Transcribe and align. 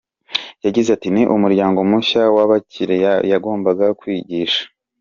Yagize 0.65 0.89
ati“Ni 0.93 1.23
umuryango 1.35 1.79
mushya 1.89 2.23
w’ababikira 2.35 2.93
yagombaga 3.31 3.85
kwigisha. 3.99 4.63